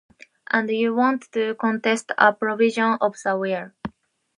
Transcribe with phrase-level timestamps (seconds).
[0.49, 3.71] And you want to contest a provision of the will?